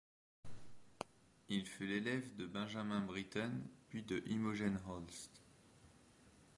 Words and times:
Il 1.49 1.67
fut 1.67 1.85
l’élève 1.85 2.35
de 2.35 2.47
Benjamin 2.47 3.01
Britten, 3.01 3.51
puis 3.89 4.01
de 4.01 4.23
Imogen 4.25 4.79
Holst. 4.87 5.43